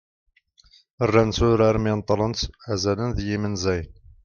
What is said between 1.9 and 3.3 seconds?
neṭṭlent "azalen d